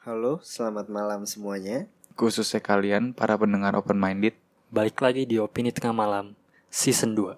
[0.00, 1.84] Halo, selamat malam semuanya.
[2.16, 4.32] Khususnya kalian para pendengar open minded.
[4.72, 6.32] Balik lagi di Opini Tengah Malam
[6.72, 7.36] Season 2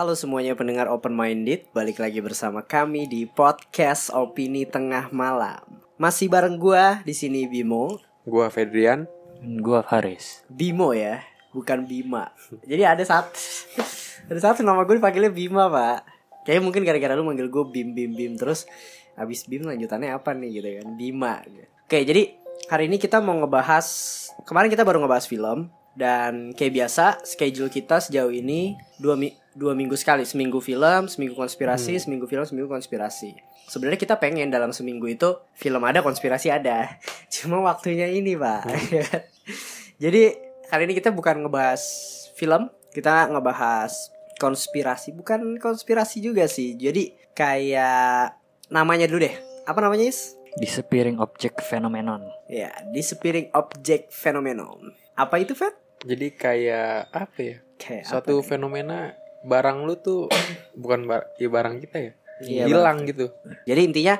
[0.00, 5.60] Halo semuanya pendengar open minded, balik lagi bersama kami di podcast Opini Tengah Malam.
[6.00, 8.00] Masih bareng gua di sini Bimo.
[8.24, 9.04] Gua Fedrian.
[9.60, 11.20] Gua Faris Bimo ya,
[11.52, 12.32] bukan Bima.
[12.64, 13.36] Jadi ada satu
[14.32, 16.00] ada satu nama gue dipanggilnya Bima, Pak.
[16.48, 18.64] Kayaknya mungkin gara-gara lu manggil gue Bim Bim Bim terus
[19.20, 20.96] habis Bim lanjutannya apa nih gitu kan?
[20.96, 21.44] Bima.
[21.84, 22.40] Oke, jadi
[22.72, 23.84] hari ini kita mau ngebahas
[24.48, 25.68] kemarin kita baru ngebahas film
[25.98, 30.22] dan kayak biasa schedule kita sejauh ini dua, mi- dua minggu sekali.
[30.22, 33.34] Seminggu film seminggu konspirasi seminggu film seminggu konspirasi.
[33.70, 36.98] Sebenarnya kita pengen dalam seminggu itu film ada konspirasi ada.
[37.34, 38.66] Cuma waktunya ini pak.
[40.02, 40.22] Jadi
[40.70, 41.82] kali ini kita bukan ngebahas
[42.34, 45.14] film kita ngebahas konspirasi.
[45.14, 46.74] Bukan konspirasi juga sih.
[46.74, 48.34] Jadi kayak
[48.70, 49.34] namanya dulu deh.
[49.66, 50.34] Apa namanya is?
[50.58, 52.26] Disappearing Object Phenomenon.
[52.50, 55.74] Ya disappearing object phenomenon apa itu Fat?
[56.04, 57.56] Jadi kayak apa ya?
[57.76, 60.28] Kayak Suatu apa fenomena barang lu tuh
[60.76, 62.12] bukan bar ya barang kita ya.
[62.40, 63.28] Iya, Hilang gitu.
[63.68, 64.16] Jadi intinya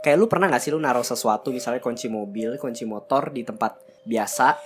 [0.00, 3.76] kayak lu pernah gak sih lu naruh sesuatu misalnya kunci mobil, kunci motor di tempat
[4.08, 4.56] biasa,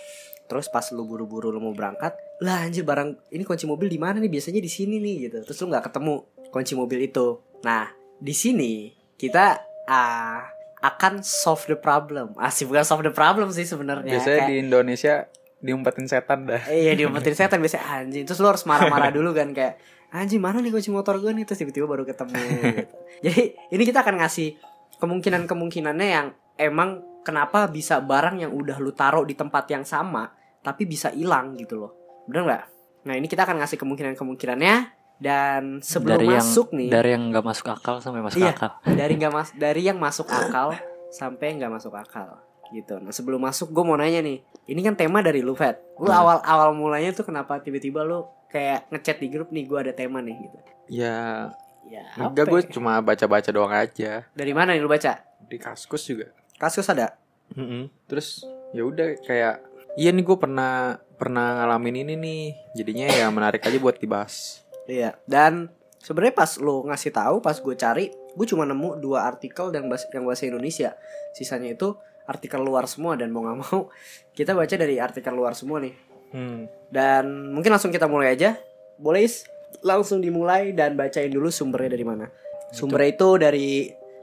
[0.47, 2.15] terus pas lu buru-buru lu mau berangkat,
[2.47, 4.31] lah anjir barang ini kunci mobil di mana nih?
[4.31, 5.39] Biasanya di sini nih gitu.
[5.43, 6.15] Terus lu nggak ketemu
[6.55, 7.43] kunci mobil itu.
[7.67, 7.91] Nah,
[8.23, 9.59] di sini kita
[9.91, 10.47] ah,
[10.83, 12.39] akan solve the problem.
[12.39, 14.15] Asih bukan solve the problem sih sebenarnya.
[14.19, 15.15] Biasanya Kayak- di Indonesia
[15.63, 16.59] diumpetin setan dah.
[16.67, 19.79] Eh, Iya diumpetin setan biasanya anjing Terus lu harus marah-marah dulu kan Kayak
[20.11, 22.85] anjing mana nih kunci motor gue nih Terus tiba-tiba baru ketemu gitu.
[23.23, 24.59] Jadi ini kita akan ngasih
[24.99, 30.83] Kemungkinan-kemungkinannya yang Emang kenapa bisa barang yang udah lu taruh di tempat yang sama Tapi
[30.83, 31.93] bisa hilang gitu loh
[32.25, 32.65] Bener nggak?
[33.03, 34.75] Nah ini kita akan ngasih kemungkinan-kemungkinannya
[35.17, 38.53] Dan sebelum Dari yang masuk nih Dari yang gak masuk akal sampai masuk Iya.
[38.53, 40.75] akal dari nggak mas dari yang masuk akal
[41.09, 42.43] sampai nggak masuk akal
[42.73, 42.97] gitu.
[42.97, 45.79] Nah sebelum masuk gue mau nanya nih, ini kan tema dari lu Fat.
[45.97, 46.19] Lu Hmm.
[46.19, 50.19] awal awal mulanya tuh kenapa tiba-tiba lu kayak ngechat di grup nih gue ada tema
[50.19, 50.59] nih gitu.
[50.91, 51.49] Ya,
[51.83, 52.05] Ya.
[52.17, 52.69] enggak gue ya?
[52.69, 54.25] cuma baca-baca doang aja.
[54.33, 55.21] Dari mana nih lu baca?
[55.43, 56.33] Di Kaskus juga.
[56.57, 57.17] Kasus ada.
[57.53, 57.93] Mm-mm.
[58.07, 59.61] Terus ya udah kayak
[59.95, 62.43] iya nih gue pernah pernah ngalamin ini nih.
[62.73, 64.65] Jadinya ya menarik aja buat dibahas.
[64.85, 65.15] Iya.
[65.25, 65.69] Dan
[65.99, 70.07] sebenarnya pas lu ngasih tahu, pas gue cari, gue cuma nemu dua artikel yang bahasa,
[70.11, 70.91] yang bahasa Indonesia.
[71.33, 71.95] Sisanya itu
[72.25, 73.79] artikel luar semua dan mau nggak mau
[74.37, 75.95] kita baca dari artikel luar semua nih.
[76.33, 76.65] Hmm.
[76.89, 78.57] Dan mungkin langsung kita mulai aja.
[78.97, 79.45] Boleh Is?
[79.81, 82.29] langsung dimulai dan bacain dulu sumbernya dari mana.
[82.71, 83.69] Sumbernya itu dari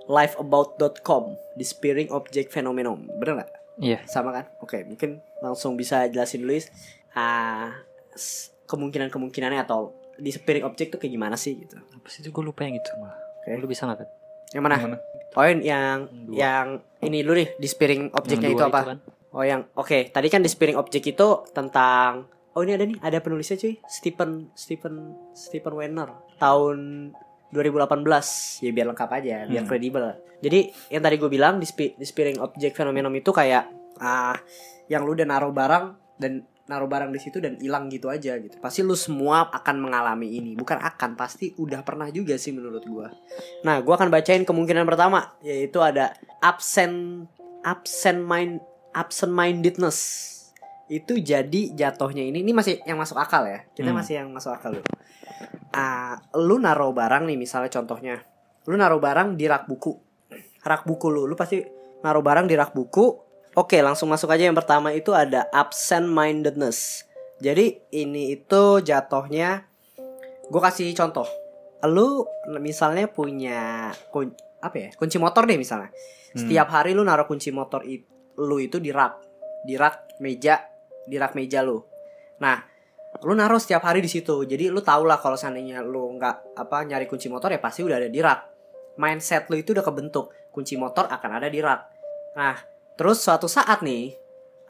[0.06, 1.24] lifeabout.com,
[1.54, 3.09] Disappearing Object Phenomenon.
[3.18, 3.52] Bener nggak?
[3.80, 4.46] Iya Sama kan?
[4.59, 6.70] Oke, mungkin langsung bisa jelasin dulu Is.
[7.12, 7.74] Ah,
[8.12, 11.80] s- kemungkinan-kemungkinannya atau disappearing object tuh kayak gimana sih gitu.
[11.80, 13.56] Apa sih itu gue lupa yang itu mah Oke.
[13.56, 14.09] Lu bisa gak Fet?
[14.52, 14.76] Yang mana?
[14.76, 14.98] Yang mana?
[15.30, 16.36] Oh yang yang, Dua.
[16.36, 16.68] yang
[17.00, 18.80] ini dulu nih, disappearing objectnya Yang itu apa?
[18.82, 18.98] kan?
[19.30, 23.56] Oh yang oke, tadi kan disappearing object itu tentang Oh ini ada nih, ada penulisnya
[23.56, 27.14] cuy, Stephen Stephen Stephen Weiner tahun
[27.54, 28.02] 2018
[28.59, 29.70] ya biar lengkap aja, biar Hmm.
[29.70, 30.04] kredibel.
[30.40, 30.59] Jadi
[30.90, 34.34] yang tadi gue bilang dispi- disappearing object phenomenon itu kayak ah
[34.88, 35.86] yang lu udah naruh barang
[36.18, 38.62] dan naruh barang di situ dan hilang gitu aja gitu.
[38.62, 43.09] Pasti lu semua akan mengalami ini, bukan akan, pasti udah pernah juga sih menurut gua.
[43.66, 46.13] Nah, gua akan bacain kemungkinan pertama yaitu ada
[46.46, 47.25] absent
[47.66, 48.62] absent mind
[48.94, 50.00] absent mindedness
[50.90, 54.02] itu jadi jatuhnya ini ini masih yang masuk akal ya kita Hmm.
[54.02, 54.88] masih yang masuk akal dulu
[55.69, 58.25] ah lu naruh barang nih misalnya contohnya
[58.66, 59.94] lu naruh barang di rak buku
[60.66, 61.62] rak buku lu lu pasti
[62.02, 63.28] naruh barang di rak buku
[63.59, 64.47] oke langsung masuk aja.
[64.47, 67.09] Yang pertama itu ada absent mindedness
[67.40, 69.64] jadi ini itu jatuhnya
[70.52, 71.24] gue kasih contoh.
[71.88, 72.28] Lu
[72.59, 75.88] misalnya punya kun- apa ya kunci motor deh misalnya.
[76.35, 78.03] Setiap hari lu naruh kunci motor it,
[78.35, 79.23] lu itu di rak
[79.64, 80.59] di rak meja
[81.08, 81.79] di rak meja lu.
[82.44, 82.59] Nah
[83.23, 84.44] lu naruh setiap hari di situ.
[84.44, 88.03] Jadi lu tau lah kalau seandainya lu nggak apa nyari kunci motor ya pasti udah
[88.03, 88.40] ada di rak.
[89.00, 90.35] Mindset lu itu udah kebentuk.
[90.52, 91.82] Kunci motor akan ada di rak.
[92.35, 92.59] Nah
[92.99, 94.11] terus suatu saat nih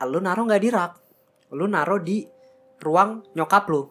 [0.06, 0.92] lu naruh nggak di rak?
[1.58, 2.22] Lu naruh di
[2.80, 3.90] ruang nyokap lu.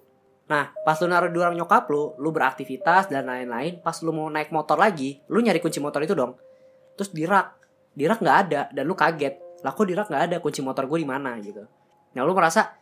[0.48, 4.30] Nah pas lu naruh di ruang nyokap lu lu beraktivitas dan lain-lain pas lu mau
[4.30, 6.38] naik motor lagi lu nyari kunci motor itu dong.
[6.94, 7.58] Terus di rak.
[7.98, 9.34] Di rak nggak ada dan lu kaget.
[9.66, 10.36] Lah kok di rak nggak ada?
[10.38, 11.66] Kunci motor gue di mana gitu.
[12.14, 12.72] Nah lu merasa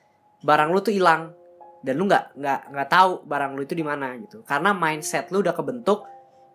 [0.44, 1.32] barang lu tuh hilang
[1.80, 4.44] dan lu nggak nggak nggak tahu barang lu itu di mana gitu.
[4.44, 6.04] Karena mindset lu udah kebentuk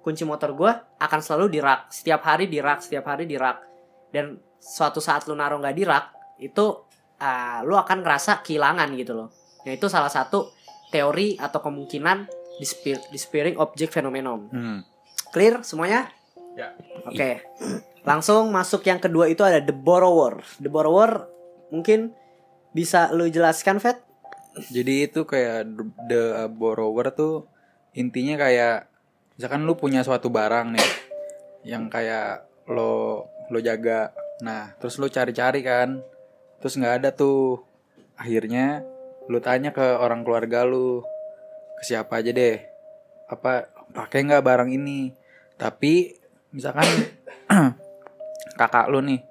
[0.06, 0.72] kunci motor gue
[1.02, 1.90] akan selalu di rak.
[1.90, 3.58] Setiap hari di rak setiap hari di rak.
[4.14, 6.06] Dan suatu saat lu naruh nggak di rak
[6.38, 6.86] itu
[7.18, 9.30] ah, lu akan ngerasa kehilangan gitu loh
[9.62, 10.54] nah itu salah satu
[10.88, 14.80] teori atau kemungkinan disappear- disappearing object phenomenon Hmm.
[15.30, 16.08] clear semuanya
[16.52, 16.76] Ya.
[17.04, 17.42] oke
[18.02, 21.26] langsung masuk yang kedua itu ada the borrower the borrower
[21.70, 22.12] mungkin
[22.72, 23.98] bisa lu jelaskan Fat
[24.52, 27.48] Jadi itu kayak the- the borrower tuh
[27.94, 28.92] intinya kayak
[29.34, 30.90] misalkan lu punya suatu barang nih
[31.64, 34.12] yang kayak lo lo jaga.
[34.42, 36.02] Nah, terus lu cari-cari kan.
[36.60, 37.62] Terus nggak ada tuh.
[38.18, 38.82] Akhirnya
[39.30, 41.06] lu tanya ke orang keluarga lu.
[41.78, 42.60] Ke siapa aja deh.
[43.30, 45.14] Apa pakai nggak barang ini?
[45.56, 46.18] Tapi
[46.52, 46.86] misalkan
[48.60, 49.22] kakak lu nih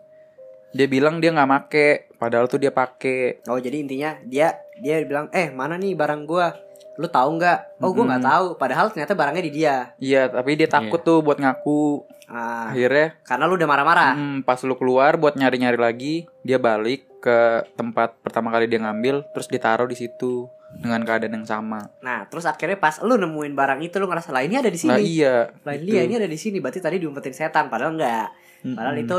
[0.70, 5.26] dia bilang dia nggak make padahal tuh dia pakai Oh jadi intinya dia dia bilang
[5.34, 6.54] eh mana nih barang gua
[6.92, 8.32] lu tahu nggak oh gua nggak Mm-mm.
[8.32, 12.04] tahu padahal ternyata barangnya di dia Iya, tapi dia takut tuh buat ngaku.
[12.26, 17.06] ah, Akhirnya, karena lu udah marah-marah hmm, pas lu keluar buat nyari-nyari lagi, dia balik
[17.18, 17.38] ke
[17.72, 21.90] tempat pertama kali dia ngambil, terus ditaruh di situ dengan keadaan yang sama.
[21.98, 24.94] nah terus akhirnya pas lu nemuin barang itu lu ngerasa lah ini ada di Nah
[24.94, 25.90] sini iya, lah gitu.
[25.90, 28.30] iya ini ada di sini berarti tadi diumpetin setan padahal enggak
[28.62, 28.74] Mm-mm.
[28.74, 29.16] padahal itu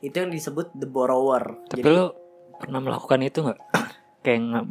[0.00, 2.06] itu yang disebut the borrower Tapi jadi lu
[2.54, 3.58] pernah melakukan itu nggak?
[4.22, 4.70] Kayak nga-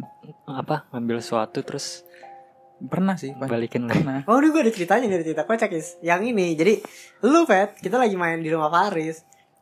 [0.49, 2.07] apa ngambil sesuatu terus
[2.89, 3.45] pernah sih, Pak.
[3.45, 4.01] balikin lagi.
[4.01, 4.21] pernah.
[4.25, 5.99] Oh, ini gue ada ceritanya dari cerita kocak is.
[6.01, 6.73] Yang ini, jadi
[7.27, 9.21] lu Fet, kita lagi main di rumah Faris.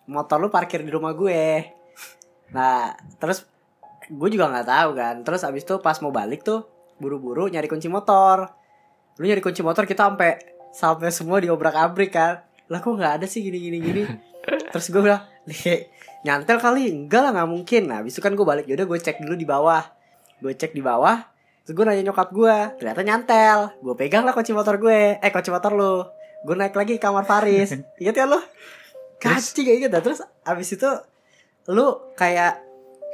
[0.09, 1.65] Motor lu parkir di rumah gue.
[2.55, 3.45] Nah, terus
[4.09, 5.15] gue juga nggak tahu kan.
[5.21, 6.65] Terus abis itu pas mau balik tuh,
[6.97, 8.49] buru-buru nyari kunci motor.
[9.21, 10.31] Lu nyari kunci motor kita sampai
[10.73, 12.41] sampai semua diobrak abrik kan.
[12.69, 14.03] Lah kok nggak ada sih gini gini gini.
[14.73, 15.89] Terus gue bilang, "Nih,
[16.25, 17.81] nyantel kali enggak lah nggak mungkin.
[17.85, 18.65] Nah, abis itu kan gue balik.
[18.65, 19.83] Yaudah gue cek dulu di bawah.
[20.41, 21.28] Gue cek di bawah.
[21.69, 23.59] Terus gue nanya nyokap gue, ternyata nyantel.
[23.77, 25.21] Gue pegang lah kunci motor gue.
[25.21, 26.01] Eh kunci motor lu.
[26.41, 27.77] Gue naik lagi ke kamar Faris.
[28.01, 28.41] Ingat ya lu?
[29.21, 29.97] Kaci kayak gitu.
[30.01, 30.89] Terus abis itu
[31.69, 32.57] lu kayak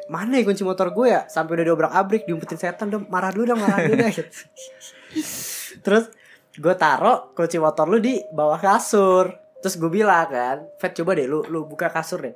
[0.07, 1.27] mana ya kunci motor gue ya?
[1.27, 3.03] Sampai udah diobrak abrik, diumpetin setan dong.
[3.11, 4.07] Marah dulu dong, marah dulu.
[4.07, 4.23] Gitu.
[5.83, 6.07] Terus
[6.55, 9.35] gue taro kunci motor lu di bawah kasur.
[9.59, 12.31] Terus gue bilang kan, Fat coba deh lu lu buka kasur deh.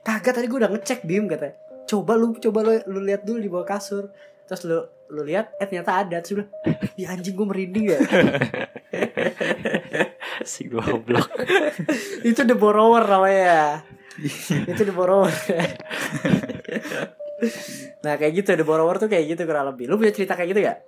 [0.00, 1.60] Kagak tadi gue udah ngecek Bim katanya.
[1.84, 4.08] Coba lu coba lu lu lihat dulu di bawah kasur.
[4.48, 6.52] Terus lu lu lihat eh ternyata ada terus lu bilang,
[7.00, 7.98] "Ih anjing gue merinding ya."
[10.48, 11.28] si goblok.
[12.28, 13.84] itu the borrower namanya.
[14.70, 15.30] itu the borrower.
[18.02, 19.88] nah, kayak gitu the borrower tuh kayak gitu kurang lebih.
[19.88, 20.78] Lu punya cerita kayak gitu gak?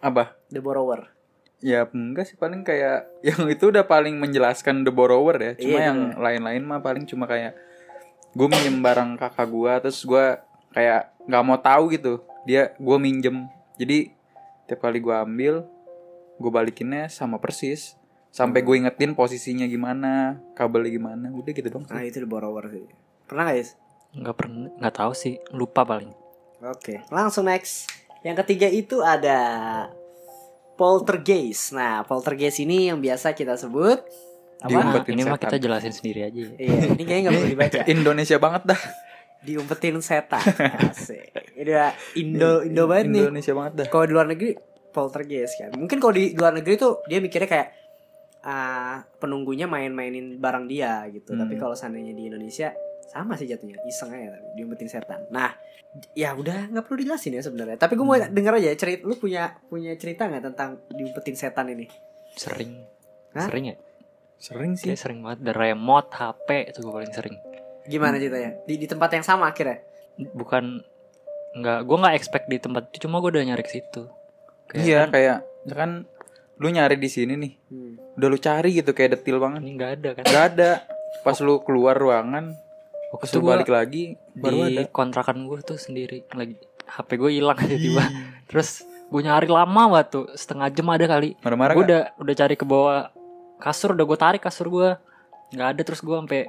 [0.00, 0.34] Apa?
[0.48, 1.12] The borrower.
[1.60, 5.52] Ya enggak sih paling kayak yang itu udah paling menjelaskan the borrower ya.
[5.60, 7.52] Cuma Iya, yang lain-lain mah paling cuma kayak
[8.30, 10.38] gue minjem barang kakak gue terus gue
[10.70, 14.12] kayak nggak mau tahu gitu dia gue minjem jadi
[14.68, 15.64] tiap kali gue ambil
[16.36, 17.96] gue balikinnya sama persis
[18.28, 22.12] sampai gue ingetin posisinya gimana kabelnya gimana udah gitu dong Nah, sih.
[22.12, 22.84] itu the borrower sih.
[23.24, 23.70] Pernah gak, guys?
[24.10, 25.34] Nggak pernah, nggak tahu sih.
[25.50, 26.10] Lupa paling.
[26.60, 27.88] Oke, langsung next.
[28.20, 29.38] Yang ketiga itu ada
[30.74, 31.72] poltergeist.
[31.72, 34.00] Nah, poltergeist ini yang biasa kita sebut
[34.60, 34.76] apa?
[34.76, 36.36] Nah, ini mah kita jelasin sendiri aja.
[36.36, 36.52] ya.
[36.56, 37.78] Iya, ini kayaknya nggak perlu dibaca.
[37.96, 38.80] Indonesia banget dah
[39.40, 40.40] Diumpetin setan.
[40.92, 41.32] Asik.
[41.56, 43.22] Ini udah Indo Indo banget nih.
[43.28, 44.50] Indonesia banget dah Kalau di luar negeri
[44.90, 45.70] poltergeist kan.
[45.76, 47.68] Mungkin kalau di luar negeri tuh dia mikirnya kayak
[48.42, 51.32] ah, penunggunya main-mainin barang dia gitu.
[51.32, 51.44] Hmm.
[51.44, 52.72] Tapi kalau seandainya di Indonesia
[53.10, 55.26] sama sih jatuhnya, iseng aja tapi diumpetin setan.
[55.34, 55.50] Nah,
[56.14, 57.74] ya udah nggak perlu dijelasin ya sebenarnya.
[57.74, 58.30] Tapi gue mau Hmm.
[58.30, 61.90] denger aja cerita lu punya punya cerita nggak tentang diumpetin setan ini?
[62.38, 62.86] Sering.
[63.34, 63.48] Hah?
[63.50, 63.76] Sering ya?
[64.40, 65.38] sering sih Kayak sering banget.
[65.44, 67.36] The remote, HP itu gue paling sering.
[67.86, 68.60] Gimana ceritanya?
[68.64, 69.80] Di, di tempat yang sama akhirnya?
[70.36, 70.84] Bukan
[71.50, 74.06] nggak gue nggak expect di tempat itu cuma gue udah nyari ke situ.
[74.70, 75.38] Kayak iya kan, kayak
[75.74, 75.90] kan
[76.60, 77.96] lu nyari di sini nih Hmm.
[78.20, 80.24] udah lu cari gitu kayak detil banget ini nggak ada kan.
[80.28, 80.70] nggak ada
[81.24, 82.52] pas lu keluar ruangan
[83.10, 84.02] Waktu pas itu balik lagi
[84.36, 86.54] baru di ada kontrakan gue tuh sendiri lagi
[86.86, 88.04] HP gue hilang tiba-tiba.
[88.06, 88.30] Hmm.
[88.46, 91.34] Terus gue nyari lama banget tuh setengah jam ada kali.
[91.42, 93.10] marah-marah gue udah udah cari ke bawah
[93.58, 94.88] kasur udah gue tarik kasur gue
[95.50, 96.46] nggak ada terus gue sampai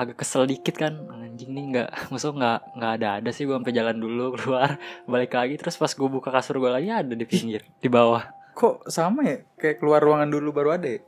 [0.00, 3.74] agak kesel dikit kan anjing nih nggak maksud nggak nggak ada ada sih gue sampai
[3.76, 7.64] jalan dulu keluar balik lagi terus pas gue buka kasur gue lagi ada di pinggir
[7.78, 8.24] di bawah
[8.56, 11.00] kok sama ya kayak keluar ruangan dulu baru ada ya?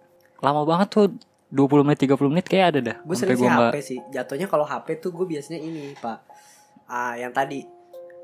[0.42, 1.06] lama banget tuh
[1.52, 3.98] 20 menit 30 menit kayak ada dah Gue Sampai sering sih gua HP sih.
[4.08, 6.18] Jatuhnya kalau HP tuh gue biasanya ini, Pak.
[6.88, 7.60] Ah, yang tadi.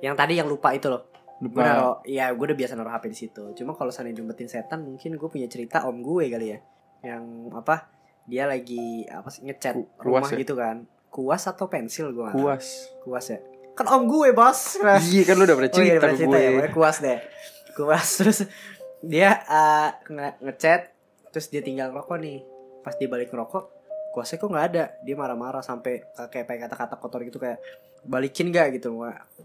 [0.00, 1.12] Yang tadi yang lupa itu loh.
[1.36, 3.52] Gue lupa naro, ya gue udah biasa naruh HP di situ.
[3.52, 6.58] Cuma kalau seandainya diumpetin setan, mungkin gue punya cerita om gue kali ya.
[7.04, 7.76] Yang apa?
[8.28, 10.36] Dia lagi apa sih ngecat rumah ya?
[10.38, 10.84] gitu kan.
[11.08, 13.40] Kuas atau pensil gue kuas Kuas ya.
[13.72, 14.76] Kan om gue, Bos.
[15.08, 17.18] iya kan lu udah pernah Oh iya cerita pernah cerita gue ya, kuas deh.
[17.72, 18.38] Kuas terus
[19.00, 20.80] dia uh, nge- ngechat
[21.30, 22.42] terus dia tinggal rokok nih.
[22.78, 23.64] pas dia balik ngerokok
[24.12, 26.00] kuasnya kok nggak ada dia marah-marah sampai
[26.32, 27.60] kayak pakai kata-kata kotor gitu kayak
[28.02, 28.96] balikin gak gitu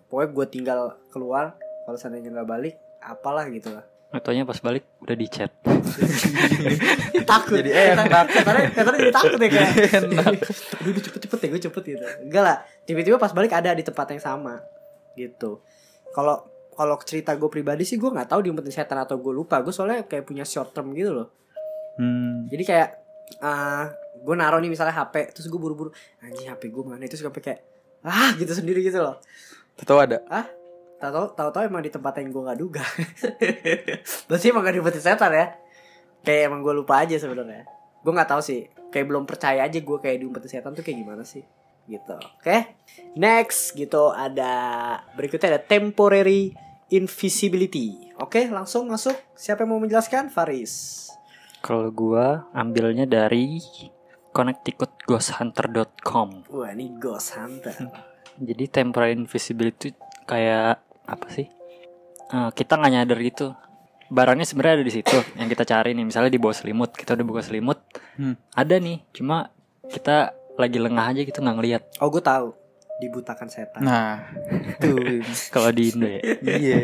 [0.08, 0.80] pokoknya gue tinggal
[1.12, 3.84] keluar kalau seandainya nggak balik apalah gitu lah
[4.14, 5.50] Ngetanya pas balik udah di chat.
[7.34, 7.58] takut.
[7.58, 8.06] Jadi enak.
[8.30, 9.72] katanya katanya jadi takut ya kayak.
[10.78, 12.06] Aduh udah cepet-cepet ya gue cepet gitu.
[12.22, 14.62] Enggak lah tiba-tiba pas balik ada di tempat yang sama
[15.18, 15.66] gitu.
[16.14, 16.46] Kalau
[16.78, 19.58] kalau cerita gue pribadi sih gue nggak tahu diumpetin setan atau gue lupa.
[19.66, 21.34] Gue soalnya kayak punya short term gitu loh.
[21.94, 22.50] Hmm.
[22.50, 22.90] jadi kayak
[23.46, 23.86] ah
[24.18, 27.02] gue naruh nih misalnya HP terus gue buru-buru anjing HP gue mana?
[27.02, 27.60] Itu sampai kayak
[28.06, 29.18] ah gitu sendiri gitu loh.
[29.82, 30.22] Tahu ada.
[30.30, 30.46] ah
[31.12, 32.84] tahu tahu tahu emang di tempat yang gue nggak duga.
[34.32, 35.58] Berarti emang gak diumpetin setan ya?
[36.24, 37.68] Kayak emang gue lupa aja sebenarnya.
[38.00, 38.70] Gue nggak tahu sih.
[38.94, 41.44] Kayak belum percaya aja gue kayak diumpetin setan tuh kayak gimana sih?
[41.90, 42.16] Gitu.
[42.40, 42.80] Oke?
[43.20, 44.14] Next gitu.
[44.16, 44.54] Ada
[45.20, 46.56] berikutnya ada temporary
[46.94, 48.14] invisibility.
[48.22, 49.18] Oke langsung masuk.
[49.34, 50.30] Siapa yang mau menjelaskan?
[50.30, 51.10] Faris.
[51.64, 53.58] Kalau gua ambilnya dari
[54.34, 56.30] connecticutghosthunter.com.
[56.52, 57.76] wah ini Ghost Hunter.
[58.48, 61.48] Jadi temporary invisibility itu kayak apa sih?
[62.30, 63.48] Eh, kita nggak nyadar gitu.
[64.08, 66.06] Barangnya sebenarnya ada di situ yang kita cari nih.
[66.06, 67.80] Misalnya di bawah selimut, kita udah buka selimut,
[68.16, 68.38] Hmm.
[68.54, 69.02] ada nih.
[69.12, 69.50] Cuma
[69.84, 71.84] kita lagi lengah aja gitu nggak ngelihat.
[71.98, 72.54] oh gue tahu
[73.02, 74.22] dibutakan setan Nah,
[74.78, 75.20] tuh.
[75.54, 76.22] Kalau di Indo ya.
[76.40, 76.80] iya.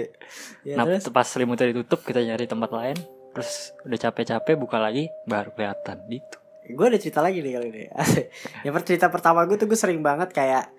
[0.65, 2.97] Ya, nah, terus pas selimutnya ditutup, kita nyari tempat lain.
[3.29, 6.37] Terus udah capek-capek buka lagi, baru kelihatan gitu.
[6.69, 7.83] gue ada cerita lagi nih kali ini
[8.61, 10.69] yang cerita pertama gue tuh gue sering banget kayak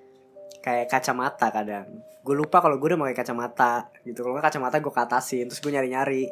[0.59, 1.87] kayak kacamata kadang
[2.21, 5.89] gue lupa kalau gue udah pakai kacamata gitu kalau kacamata gue katasin terus gue nyari
[5.89, 6.25] nyari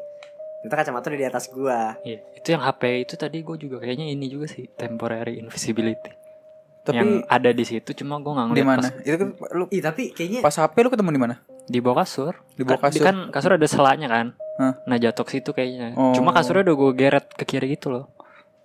[0.60, 4.06] ternyata kacamata udah di atas gue Iya, itu yang HP itu tadi gue juga kayaknya
[4.10, 6.12] ini juga sih temporary invisibility.
[6.82, 8.88] Tapi yang ada di situ cuma gue nggak di ngeliat mana?
[8.88, 11.36] pas Itu kan lu ih tapi kayaknya pas HP lu ketemu di mana?
[11.68, 12.32] di bawah kasur.
[12.56, 13.04] Di bawah kasur.
[13.04, 14.26] Kan kasur ada selanya kan.
[14.56, 14.74] Hah?
[14.88, 15.92] Nah jatuh situ kayaknya.
[15.94, 16.16] Oh.
[16.16, 18.08] Cuma kasurnya udah gue geret ke kiri gitu loh.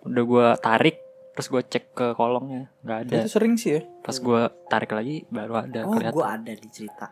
[0.07, 1.02] Udah gue tarik,
[1.33, 3.15] terus gue cek ke kolongnya nggak ada.
[3.25, 3.81] Itu sering sih ya.
[4.05, 6.13] Pas gue tarik lagi baru ada oh kelihatan.
[6.13, 7.07] gue ada di cerita.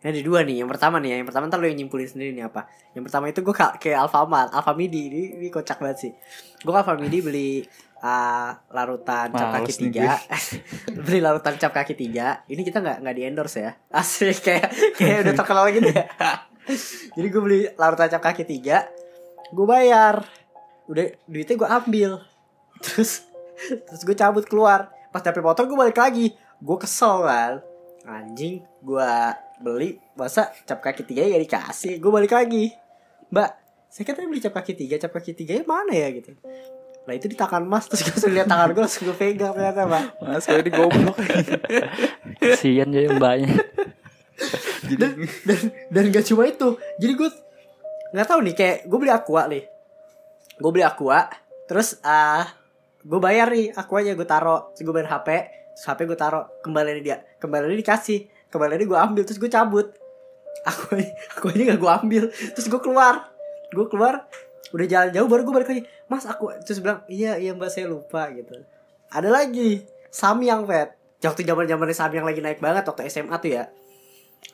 [0.00, 1.16] Ini ada dua nih yang pertama nih ya.
[1.22, 2.66] yang pertama ntar lo yang nyimpulin sendiri nih apa.
[2.98, 6.12] Yang pertama itu gue kayak Alfamart Alfamidi ini, ini kocak banget sih.
[6.66, 7.50] Gue ke Alfamidi beli
[8.02, 10.08] ah, larutan cap kaki Males tiga.
[11.06, 12.42] beli larutan cap kaki tiga.
[12.50, 13.72] Ini kita nggak nggak di endorse ya.
[14.00, 16.04] Asli kayak kayak udah terkenal gitu ya.
[17.14, 18.90] Jadi gue beli larutan cap kaki tiga
[19.54, 20.26] gue bayar.
[20.90, 22.10] Udah duitnya gue ambil.
[22.82, 23.29] Terus
[23.68, 24.92] terus gue cabut keluar.
[25.10, 26.32] Pas dapet motor gue balik lagi.
[26.60, 27.54] Gue kesel kan
[28.08, 29.12] anjing gue
[29.60, 32.00] beli masa cap kaki tiga ya dikasih?
[32.00, 32.72] Gue balik lagi.
[33.28, 33.50] Mbak
[33.90, 36.32] saya kan tadi beli cap kaki tiga cap kaki tiga mana ya gitu.
[37.04, 37.88] Lah itu di tangan mas.
[37.90, 40.04] Terus gue langsung lihat tangan gue langsung gue pegang ternyata mbak.
[40.22, 41.16] Mas kayak di goblok.
[42.40, 43.52] Kasian jadi mbaknya.
[44.96, 45.12] dan
[45.44, 45.60] dan
[45.92, 46.68] dan gak cuma itu.
[47.02, 47.30] Jadi gue
[48.10, 49.64] nggak tahu nih kayak gue beli aqua nih.
[50.60, 51.28] Gue beli aqua
[51.70, 52.59] terus ah
[53.00, 54.72] gue bayar nih aquanya gue taro.
[54.76, 55.28] Terus gue bayar hp
[55.76, 56.40] terus hp gue taro.
[56.60, 57.24] Kembali dia.
[57.40, 58.50] Kembali dikasih.
[58.50, 59.92] Kembali gue ambil terus gue cabut.
[60.66, 62.24] Aquanya aquanya gak gue ambil.
[62.30, 63.32] Terus gue keluar.
[63.72, 64.28] Gue keluar
[64.70, 65.82] udah jalan jauh baru gue balik lagi.
[66.06, 68.54] Mas aku terus bilang iya iya mbak saya lupa gitu.
[69.10, 73.64] Ada lagi Samyang Pet waktu zaman zamannya Samyang lagi naik banget waktu SMA tuh ya.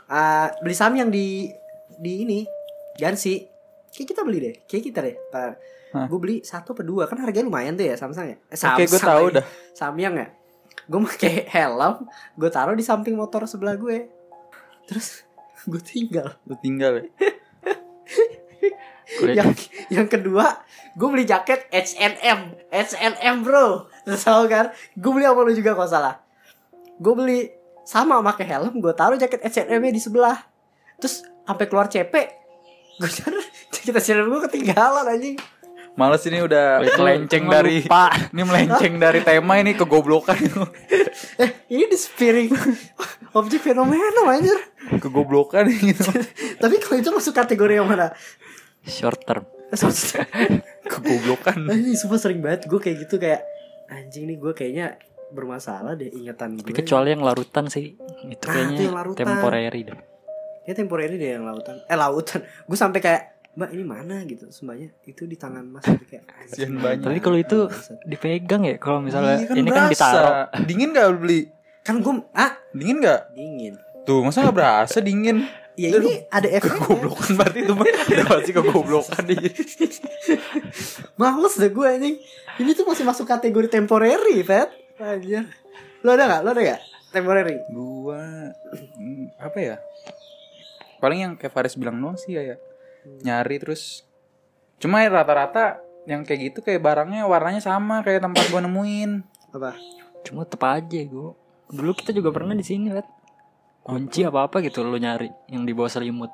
[0.07, 1.51] Ah, beli Samyang di
[1.97, 2.41] di ini
[2.97, 3.57] Gansi
[3.93, 5.17] kayak kita beli deh kayak kita deh
[5.97, 6.07] Hah.
[6.13, 7.09] gue beli satu apa dua?
[7.09, 8.37] Kan harganya lumayan tuh ya Samsung ya?
[8.37, 9.37] Eh, Oke, gue Samsung tahu lagi.
[9.41, 9.45] dah.
[9.73, 10.27] Samyang ya?
[10.85, 11.95] Gue pakai helm
[12.37, 14.13] gue taruh di samping motor sebelah gue
[14.85, 15.25] terus
[15.71, 16.37] gue tinggal.
[16.45, 17.05] Lu tinggal ya.
[19.23, 20.67] Yang yang kedua
[20.99, 23.87] gue beli jaket H&M H&M bro.
[24.05, 24.75] Tau kan?
[24.99, 26.15] Gue beli sama lu juga kalau salah.
[26.99, 27.41] Gue beli
[27.87, 30.37] sama pakai helm gue taruh jaket H&M nya di sebelah.
[30.99, 32.15] Terus sampai keluar CP
[32.97, 35.37] gue sadar jaket H&M gue ketinggalan anjing
[35.97, 38.13] Males ini udah Itu melenceng dari lupa.
[38.29, 40.37] ini melenceng dari tema ini kegoblokan
[41.43, 42.53] eh ini di spiring
[43.39, 44.57] objek fenomena anjir
[44.95, 46.05] kegoblokan gitu
[46.63, 48.13] tapi kalau itu masuk kategori yang mana
[48.83, 49.49] Short term.
[50.87, 53.43] kegoblokan anjing sumpah sering banget gue kayak gitu kayak
[53.89, 54.87] anjing nih gue kayaknya
[55.29, 57.99] bermasalah deh ingatan gue Tapi kecuali yang larutan sih.
[58.23, 59.19] Itu Nah, kayaknya itu yang larutan.
[59.19, 59.99] temporary deh.
[60.63, 61.83] Ya temporary deh yang lautan.
[61.83, 62.41] Eh lautan.
[62.63, 64.17] Gue sampai kayak Mbak ini mana?
[64.29, 64.53] gitu.
[64.53, 66.77] Semuanya itu di tangan mas Jadi kayak Kasian anjing.
[66.77, 67.05] banyak.
[67.09, 67.99] Tapi kalau itu Bangsat.
[68.05, 70.33] dipegang ya kalau misalnya Iya ini kan ditaruh.
[70.69, 71.41] dingin gak lu beli?
[71.81, 73.75] Kan gue Ah dingin gak dingin.
[74.05, 75.49] Tuh masa gak berasa dingin?
[75.77, 76.85] Ya ini ada efeknya.
[76.85, 79.41] kegoblokan berarti itu mah udah pasti kegoblokan dia
[81.21, 82.17] Males deh gue anjing.
[82.57, 85.49] Ini tuh masih masuk kategori temporary Pet Anjir.
[86.05, 86.41] Lo ada gak?
[86.45, 86.81] Lo ada gak?
[87.09, 87.57] Temporary?
[87.73, 88.21] Gua
[89.01, 89.77] hmm, apa ya?
[91.01, 92.57] Paling yang kayak Faris bilang doang sih ya, ya
[93.23, 94.05] nyari terus
[94.77, 99.11] cuma ya rata-rata yang kayak gitu kayak barangnya warnanya sama kayak tempat gua nemuin.
[99.51, 99.75] Apa?
[100.23, 101.31] Cuma tetep aja gue.
[101.67, 103.07] Dulu kita juga pernah di sini, Red.
[103.83, 106.31] Kunci apa-apa gitu lu nyari yang di bawah selimut.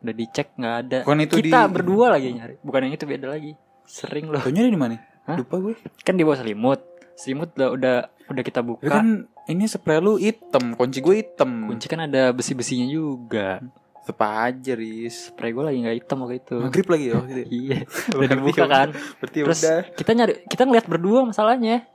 [0.00, 0.98] Udah dicek nggak ada.
[1.02, 2.54] Bukan itu kita di- berdua lagi nyari.
[2.60, 3.52] Bukan yang itu beda lagi.
[3.84, 4.40] Sering loh.
[4.40, 4.96] Taunya di mana?
[5.24, 5.36] Hah?
[5.36, 5.76] Lupa gue.
[6.00, 6.80] Kan di bawah selimut.
[7.14, 7.96] Selimut udah udah
[8.26, 8.88] udah kita Ya buka.
[8.90, 9.08] kan
[9.44, 11.68] ini spray lu hitam, kunci gue hitam.
[11.68, 13.60] Kunci kan ada besi-besinya juga.
[14.04, 15.32] Tetep aja, Riz.
[15.32, 16.56] Spray gue lagi nggak hitam waktu itu.
[16.60, 17.44] Maghrib lagi ya waktu itu.
[17.64, 17.78] Iya,
[18.20, 18.88] udah dibuka kan.
[18.92, 19.80] Berarti Terus udah.
[19.96, 21.88] kita nyari, kita ngeliat berdua masalahnya.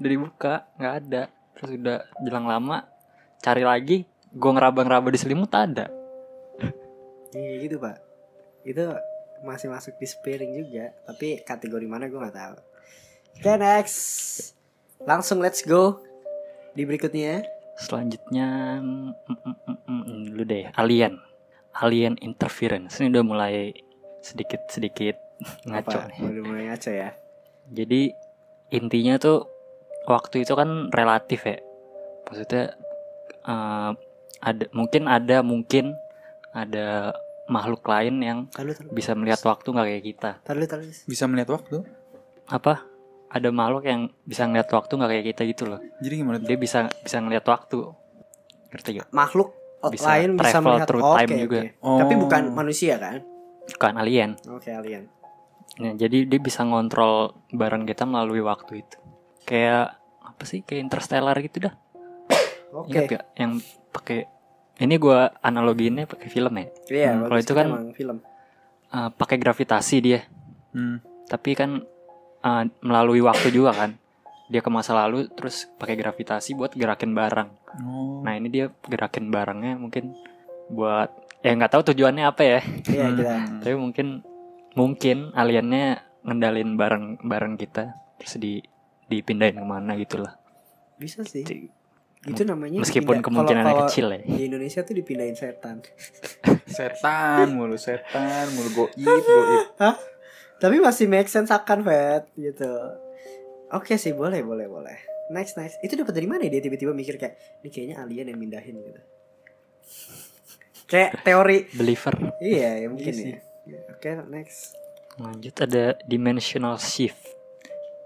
[0.00, 1.22] Udah dibuka, nggak ada.
[1.52, 2.88] Terus udah jelang lama,
[3.44, 4.08] cari lagi.
[4.32, 5.92] Gue ngeraba-ngeraba di selimut ada.
[7.36, 8.00] Iya gitu pak.
[8.64, 8.96] Itu
[9.44, 10.96] masih masuk di sparing juga.
[11.04, 12.56] Tapi kategori mana gue nggak tahu.
[13.36, 14.00] Oke next.
[15.04, 16.00] Langsung let's go.
[16.72, 17.44] Di berikutnya.
[17.76, 21.16] Selanjutnya, mm, mm, mm, mm, mm, dulu deh, alien,
[21.78, 23.00] alien interference.
[23.00, 23.72] Ini udah mulai
[24.20, 25.16] sedikit-sedikit
[25.66, 26.08] ngaco Apa?
[26.12, 26.18] nih.
[26.20, 27.10] Udah mulai ngaco ya.
[27.72, 28.12] Jadi
[28.70, 29.48] intinya tuh
[30.04, 31.58] waktu itu kan relatif ya.
[32.28, 32.64] Maksudnya
[33.46, 33.90] eh,
[34.42, 35.94] ada mungkin ada mungkin
[36.52, 37.16] ada
[37.48, 38.90] makhluk lain yang Taruh taruh.
[38.92, 40.30] bisa melihat waktu nggak kayak kita.
[40.44, 40.86] Taruh taruh.
[41.08, 41.82] Bisa melihat waktu.
[42.48, 42.84] Apa?
[43.32, 45.80] Ada makhluk yang bisa ngeliat waktu nggak kayak kita gitu loh.
[46.04, 46.46] Jadi gimana tuh?
[46.52, 47.80] Dia bisa bisa ngeliat waktu.
[48.72, 49.08] Ngerti gak?
[49.12, 49.52] Makhluk
[49.90, 51.58] Bisa lain bisa melihat through Oke, time juga.
[51.58, 51.70] oke.
[51.82, 51.98] Oh.
[51.98, 53.18] Tapi bukan manusia kan?
[53.66, 54.30] Bukan alien.
[54.46, 55.10] Oke alien.
[55.80, 58.96] Nah, jadi dia bisa ngontrol barang kita melalui waktu itu.
[59.42, 60.62] Kayak apa sih?
[60.62, 61.74] Kayak interstellar gitu dah.
[62.72, 62.92] Oke.
[62.92, 63.52] Ingat gak yang
[63.90, 64.28] pakai
[64.80, 66.66] ini gua analogiinnya pakai film ya.
[66.88, 67.10] Iya.
[67.16, 68.16] Hmm, kalau itu kan- emang film.
[68.92, 70.20] Eh, pakai gravitasi dia.
[70.76, 71.00] Hmm.
[71.26, 71.80] Tapi kan
[72.42, 74.01] eh, melalui waktu juga kan.
[74.52, 77.48] Dia ke masa lalu terus pakai gravitasi buat gerakin barang.
[77.80, 78.20] Oh.
[78.20, 80.12] Nah, ini dia gerakin barangnya mungkin
[80.68, 81.08] buat
[81.40, 82.60] ya nggak tahu tujuannya apa ya.
[82.84, 83.16] Iya Hmm.
[83.16, 83.34] kita.
[83.64, 84.06] Tapi mungkin
[84.72, 85.86] mungkin aliennya
[86.22, 87.84] ngendalin barang-barang kita
[88.16, 88.60] terus di
[89.04, 90.36] dipindahin ke mana gitu lah.
[90.94, 91.42] Bisa sih.
[91.42, 91.80] Jadi,
[92.22, 94.20] Itu namanya Meskipun dipindah- kemungkinannya kalau- kalau kecil ya.
[94.22, 95.82] Di Indonesia tuh dipindahin setan.
[96.68, 98.94] Setan mulu, setan mulu goib,
[99.26, 99.66] goib.
[99.76, 99.96] Hah?
[100.56, 102.70] Tapi masih make sense akan Fat gitu.
[103.72, 104.98] Oke sih boleh boleh boleh.
[105.32, 105.80] Next next.
[105.80, 109.00] Itu dapat dari mana ya dia tiba-tiba mikir kayak ini kayaknya alien yang mindahin gitu.
[110.84, 111.58] Kayak teori.
[111.72, 112.36] Believer.
[112.36, 113.32] Iya ya mungkin Iya sih.
[113.72, 113.80] ya.
[113.96, 114.76] Oke next.
[115.16, 117.20] Lanjut ada dimensional shift.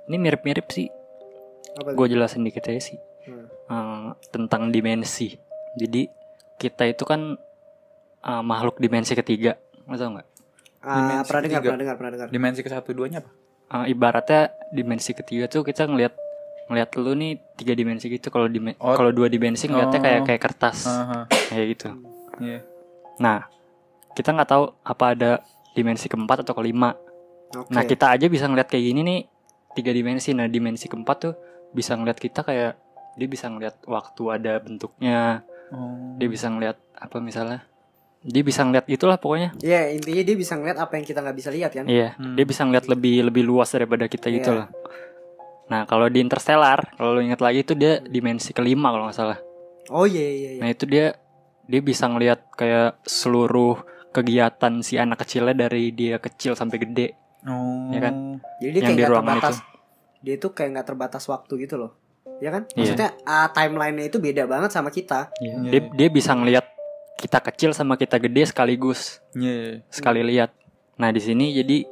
[0.06, 0.86] Ini mirip-mirip sih.
[1.82, 1.96] Apa tuh?
[1.98, 2.98] Gue jelasin dikit aja sih.
[3.26, 3.46] Hmm.
[3.50, 5.34] Eh, tentang dimensi.
[5.74, 6.06] Jadi
[6.62, 7.34] kita itu kan
[8.22, 9.58] eh, makhluk dimensi ketiga.
[9.90, 10.28] Lo tau nggak?
[10.86, 12.28] Dimensi pernah dengar pernah dengar pernah dengar.
[12.30, 13.30] Dimensi ke satu duanya apa?
[13.66, 16.14] Eh, ibaratnya dimensi ketiga tuh kita ngelihat
[16.66, 18.30] ngelihat lu nih tiga dimensi gitu.
[18.30, 18.94] Kalau dime- Oh.
[18.94, 20.26] kalau dua dimensi ngeliatnya kayak Oh.
[20.26, 21.26] kayak kertas Aha.
[21.50, 21.88] kayak gitu.
[22.38, 22.60] Iya.
[23.18, 23.46] Nah,
[24.12, 25.30] kita nggak tahu apa ada
[25.74, 26.94] dimensi keempat atau kelima.
[27.52, 27.70] Oke.
[27.70, 29.20] Nah, kita aja bisa ngeliat kayak gini nih
[29.74, 30.30] tiga dimensi.
[30.30, 31.34] Nah, dimensi keempat tuh
[31.70, 32.74] bisa ngeliat kita kayak
[33.14, 35.42] dia bisa ngeliat waktu ada bentuknya.
[35.70, 36.14] Oh.
[36.18, 37.62] Dia bisa ngeliat apa misalnya?
[38.26, 39.54] Dia bisa ngeliat itulah pokoknya.
[39.62, 41.86] Iya intinya dia bisa ngeliat apa yang kita nggak bisa lihat kan.
[41.86, 42.34] Iya, Hmm.
[42.34, 44.58] dia bisa ngeliat lebih lebih luas daripada kita gitu Iya.
[44.60, 44.68] loh.
[45.66, 49.38] Nah, kalau di Interstellar, kalau lu ingat lagi itu dia dimensi kelima kalau nggak salah.
[49.90, 50.60] Oh iya iya iya.
[50.62, 51.14] Nah, itu dia
[51.62, 57.06] dia bisa ngeliat kayak seluruh kegiatan si anak kecilnya dari dia kecil sampai gede.
[57.42, 57.90] Oh.
[57.90, 58.14] Iya kan?
[58.58, 59.56] Jadi dia yang kayak di nggak ruangan terbatas.
[60.18, 61.92] Dia tuh kayak nggak terbatas waktu gitu loh.
[62.38, 62.62] Ya kan?
[62.70, 62.78] Iya.
[62.94, 65.30] Maksudnya ah, timelinenya itu beda banget sama kita.
[65.38, 65.54] Iya.
[65.62, 65.70] Iya.
[65.70, 66.66] Dia, dia bisa ngelihat
[67.16, 69.80] kita kecil sama kita gede sekaligus Iya.
[69.88, 70.52] sekali lihat.
[70.96, 71.84] Nah di sini jadi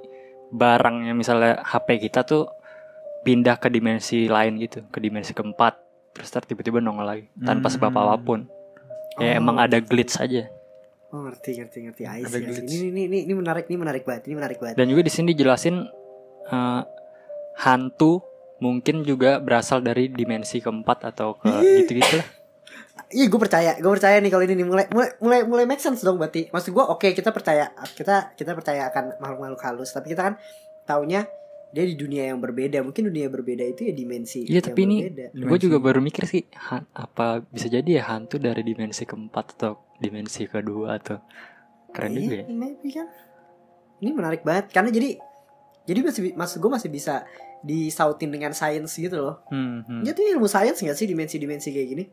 [0.51, 2.47] barang yang misalnya HP kita tuh
[3.21, 5.81] pindah ke dimensi lain gitu, ke dimensi keempat,
[6.13, 7.75] terus tiba-tiba nongol lagi tanpa Hmm.
[7.75, 8.41] sebab apa pun.
[9.17, 9.41] Ya Oh.
[9.41, 10.45] emang ada glitch aja.
[11.09, 12.03] Oh ngerti ngerti ngerti.
[12.05, 12.45] I Ada see, I see.
[12.45, 12.73] glitch.
[12.75, 14.77] Ini, ini ini ini menarik ini menarik banget ini menarik banget.
[14.77, 15.77] Dan juga di sini dijelasin
[16.45, 16.83] eh,
[17.57, 18.21] hantu
[18.59, 21.49] mungkin juga berasal dari dimensi keempat atau ke
[21.81, 22.29] gitu-gitu lah.
[23.15, 26.03] Iya gue percaya gue percaya nih kalau ini nih mulai mulai mulai mulai make sense
[26.03, 26.51] dong berarti.
[26.51, 30.35] Maksud gue oke kita percaya kita kita percaya akan makhluk-makhluk halus tapi kita kan
[30.83, 31.23] taunya
[31.71, 34.81] dia di dunia yang berbeda mungkin dunia yang berbeda itu ya dimensi Iya yang tapi
[34.83, 35.27] ini berbeda.
[35.47, 39.83] gue juga baru mikir sih ha- apa bisa jadi ya hantu dari dimensi keempat atau
[39.99, 41.19] dimensi kedua atau
[41.91, 42.45] keren juga ya.
[42.51, 43.07] Maybe kan.
[44.03, 45.19] Ini menarik banget karena jadi
[45.85, 47.27] jadi masih maksud gue masih bisa
[47.63, 49.43] disautin dengan sains gitu loh.
[49.51, 50.03] Hmm, hmm.
[50.03, 52.05] Ya tuh ilmu sains nggak sih dimensi-dimensi kayak gini?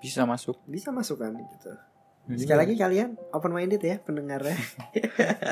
[0.00, 0.56] Bisa masuk.
[0.64, 1.72] Bisa masuk kan gitu.
[2.26, 2.36] Iya.
[2.36, 4.56] Sekali lagi kalian open minded ya pendengarnya.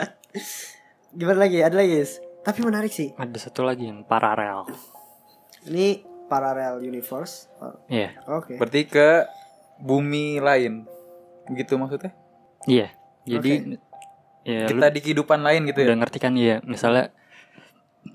[1.19, 1.59] Gimana lagi?
[1.61, 1.91] Ada lagi?
[1.95, 2.13] Guys?
[2.45, 3.13] Tapi menarik sih.
[3.15, 4.69] Ada satu lagi yang paralel.
[5.67, 7.49] Ini parallel universe.
[7.59, 8.17] Oh, Iya.
[8.29, 8.57] Oke.
[8.57, 9.25] Berarti ke
[9.81, 10.85] bumi lain.
[11.49, 12.13] Begitu maksudnya?
[12.69, 12.93] Iya.
[13.25, 13.77] Jadi
[14.49, 16.01] ya lu Kita di kehidupan lain gitu udah ya.
[16.01, 17.13] ngerti kan ya misalnya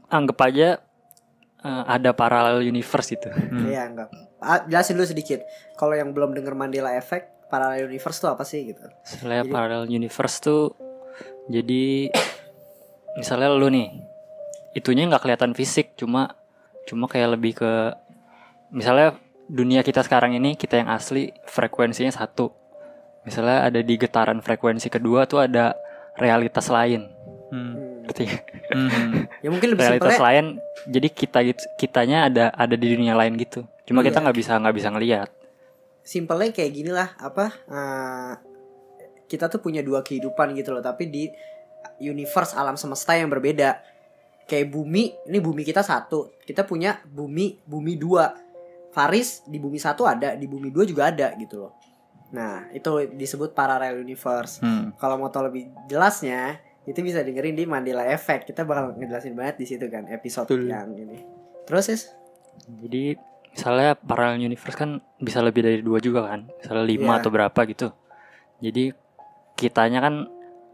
[0.10, 0.82] anggap aja
[1.64, 3.28] eh, ada parallel universe gitu.
[3.28, 3.66] Hmm.
[3.66, 4.10] Iya enggak.
[4.38, 5.40] Ah, jelasin dulu sedikit.
[5.74, 8.84] Kalau yang belum denger Mandela Effect, parallel universe tuh apa sih gitu?
[9.02, 10.76] Misalnya Jadi- parallel universe tuh
[11.44, 12.08] jadi
[13.14, 13.92] misalnya lu nih
[14.74, 16.34] itunya nggak kelihatan fisik cuma
[16.88, 17.72] cuma kayak lebih ke
[18.72, 22.50] misalnya dunia kita sekarang ini kita yang asli frekuensinya satu
[23.22, 25.76] misalnya ada di getaran frekuensi kedua tuh ada
[26.18, 27.06] realitas lain
[27.52, 27.76] Hmm.
[28.04, 28.06] Hmm.
[28.06, 28.44] ngerti nggak?
[28.70, 29.12] Hmm.
[29.40, 30.46] Ya mungkin lebih realitas simpelnya lain
[30.84, 34.12] jadi kita gitu kitanya ada ada di dunia lain gitu cuma Iya.
[34.12, 35.30] kita nggak bisa nggak bisa ngelihat
[36.00, 38.32] simpelnya kayak gini lah apa eh,
[39.26, 41.32] kita tuh punya dua kehidupan gitu loh tapi di
[42.00, 43.80] universe alam semesta yang berbeda
[44.44, 48.36] kayak bumi ini bumi kita satu kita punya bumi bumi dua
[48.92, 51.74] Faris di bumi satu ada di bumi dua juga ada gitu loh
[52.30, 54.92] nah itu disebut parallel universe Hmm.
[54.98, 59.56] kalau mau tahu lebih jelasnya itu bisa dengerin di Mandela Effect kita bakal ngejelasin banget
[59.56, 60.68] di situ kan episode Betul.
[60.68, 61.24] yang ini
[61.64, 62.04] terus is
[62.54, 63.18] Jadi
[63.50, 67.20] misalnya parallel universe kan bisa lebih dari dua juga kan, misalnya lima Iya.
[67.20, 67.88] atau berapa gitu.
[68.60, 68.94] Jadi
[69.54, 70.16] kitanya kan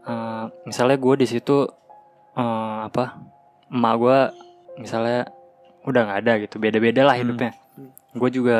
[0.02, 1.64] eh, misalnya gue di situ
[2.32, 3.16] eh, apa
[3.66, 4.18] emak gue
[4.78, 5.28] misalnya
[5.82, 7.22] udah nggak ada gitu, beda-beda lah Hmm.
[7.22, 7.50] hidupnya.
[7.74, 7.90] Hmm.
[8.12, 8.58] Gue juga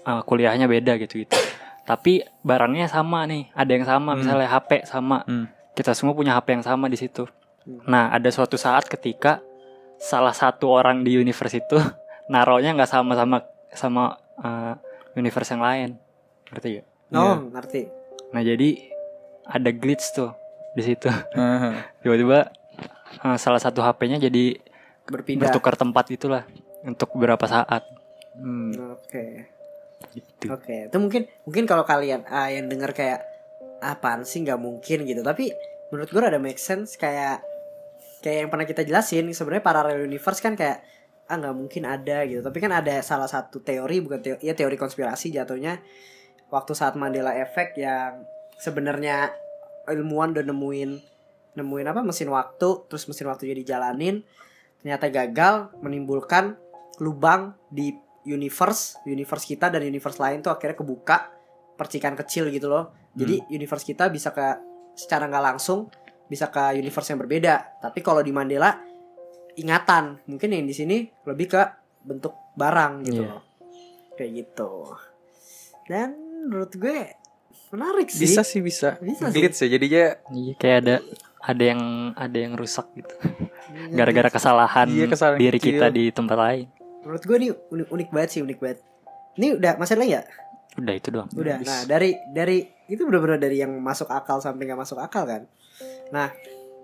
[0.00, 1.34] eh, kuliahnya beda gitu gitu.
[1.82, 4.22] Tapi barangnya sama nih, ada yang sama, Hmm.
[4.22, 5.26] misalnya HP sama.
[5.26, 5.50] Hmm.
[5.74, 7.24] Kita semua punya HP yang sama di situ.
[7.64, 7.84] Hmm.
[7.86, 9.40] Nah, ada suatu saat ketika
[10.00, 11.76] salah satu orang di universe itu
[12.32, 13.36] naruhnya nggak sama sama
[13.70, 14.04] sama
[14.40, 14.74] eh,
[15.20, 15.88] universe yang lain
[16.48, 16.86] ngerti gak?
[17.12, 17.34] no Iya.
[17.52, 17.82] ngerti
[18.32, 18.68] Nah jadi
[19.44, 20.32] ada glitch tuh
[20.72, 21.12] di situ
[22.00, 22.48] tiba-tiba
[23.20, 24.56] eh, salah satu HP-nya jadi
[25.04, 26.48] berpindah bertukar tempat itulah
[26.82, 27.84] untuk beberapa saat
[28.30, 28.72] Hmm.
[28.96, 29.26] oke
[30.16, 30.48] gitu.
[30.48, 33.20] Oke, itu mungkin mungkin kalau kalian ah, yang dengar kayak
[33.80, 35.20] apaan sih nggak mungkin gitu.
[35.24, 35.50] Tapi
[35.90, 37.42] menurut gue ada make sense kayak
[38.20, 40.84] kayak yang pernah kita jelasin sebenarnya parallel universe kan kayak
[41.30, 42.40] ah nggak mungkin ada gitu.
[42.44, 45.80] Tapi kan ada salah satu teori bukan teori ya teori konspirasi jatuhnya
[46.50, 48.26] waktu saat Mandela Effect yang
[48.60, 49.32] sebenarnya
[49.88, 50.90] ilmuwan udah nemuin
[51.56, 54.22] nemuin apa mesin waktu terus mesin waktunya dijalanin
[54.82, 56.54] ternyata gagal menimbulkan
[57.02, 57.90] lubang di
[58.28, 61.32] universe universe kita dan universe lain tuh akhirnya kebuka
[61.74, 64.46] percikan kecil gitu loh jadi universe kita bisa ke
[64.96, 65.92] secara nggak langsung
[66.30, 67.82] bisa ke universe yang berbeda.
[67.82, 68.70] Tapi kalau di Mandela
[69.58, 70.22] ingatan.
[70.30, 71.62] Mungkin yang di sini lebih ke
[72.06, 73.22] bentuk barang gitu.
[73.26, 73.30] Iya.
[73.34, 73.42] loh
[74.20, 74.72] kayak gitu.
[75.88, 76.12] Dan
[76.44, 77.16] menurut gue
[77.72, 78.28] menarik sih.
[78.28, 79.00] Bisa sih bisa.
[79.00, 79.40] Bisa sih.
[79.40, 80.96] Glitch ya jadinya Iya kayak ada
[81.40, 83.14] ada yang ada yang rusak gitu.
[83.96, 85.80] Gara-gara kesalahan, Iya, kesalahan diri kecil.
[85.80, 86.66] kita di tempat lain.
[87.00, 88.78] Menurut gue nih unik, unik banget sih unik banget.
[89.40, 90.22] Ini udah masih lagi ya
[90.78, 91.28] udah itu doang.
[91.34, 91.58] Udah.
[91.60, 95.46] Nah, dari dari itu benar-benar dari yang masuk akal sampai nggak masuk akal kan.
[96.10, 96.30] Nah,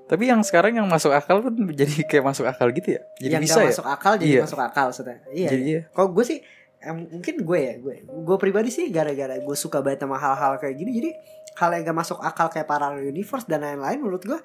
[0.06, 3.02] Tapi yang sekarang yang masuk akal pun jadi kayak masuk akal gitu ya.
[3.18, 3.72] Jadi yang bisa nggak ya.
[3.74, 4.42] masuk akal jadi Iya.
[4.46, 5.18] masuk akal maksudnya.
[5.34, 5.48] Iya.
[5.50, 5.80] Jadi iya.
[5.90, 6.38] Kalau gue sih
[6.78, 10.78] em, mungkin gue ya, gue gue pribadi sih gara-gara gue suka banget sama hal-hal kayak
[10.78, 11.10] gini jadi
[11.58, 14.38] hal yang gak masuk akal kayak parallel universe dan lain-lain menurut gue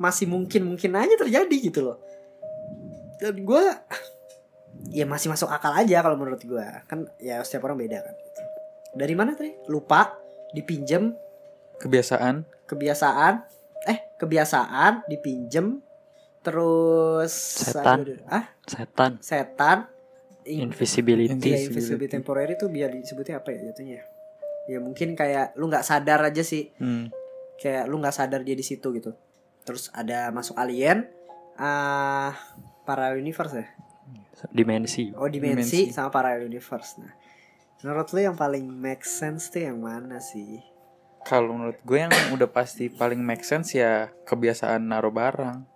[0.00, 2.00] masih mungkin mungkin aja terjadi gitu loh.
[3.20, 3.64] Dan gue
[4.92, 8.14] ya masih masuk akal aja kalau menurut gue kan ya setiap orang beda kan.
[8.96, 9.52] Dari mana tadi?
[9.68, 10.08] Lupa,
[10.52, 11.14] dipinjem,
[11.78, 12.44] Kebiasaan.
[12.66, 13.34] kebiasaan.
[13.86, 15.80] Eh kebiasaan dipinjem
[16.42, 18.02] terus Setan.
[18.06, 18.44] aduh, ah?
[18.64, 19.12] Setan.
[19.18, 19.78] Setan.
[20.46, 21.34] In- invisibility.
[21.50, 24.06] Ya, invisibility temporary itu biar disebutnya apa ya jatuhnya?
[24.66, 26.70] Ya mungkin kayak lu nggak sadar aja sih.
[26.78, 27.10] Hmm.
[27.56, 29.16] kayak lu nggak sadar dia di situ gitu.
[29.64, 31.08] Terus ada masuk alien.
[31.56, 32.36] Ah
[32.84, 33.66] para universe ya?
[34.52, 35.10] Dimensi.
[35.16, 35.94] Oh dimensi, Dimensi.
[35.96, 37.00] sama parallel universe.
[37.00, 37.10] Nah
[37.84, 40.62] menurut lu yang paling make sense tuh yang mana sih
[41.26, 45.66] Kalau menurut gue yang udah pasti paling make sense ya kebiasaan naruh barang.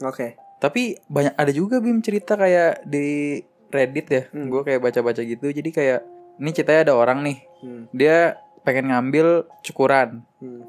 [0.00, 3.40] oke Tapi banyak ada juga Bim cerita kayak di
[3.72, 4.22] Reddit ya.
[4.28, 4.52] Hmm.
[4.52, 5.48] Gue kayak baca-baca gitu.
[5.48, 6.00] Jadi kayak
[6.36, 7.38] ini ceritanya ada orang nih.
[7.64, 7.82] hmm.
[7.96, 10.20] Dia pengen ngambil cukuran.
[10.42, 10.64] Hmm.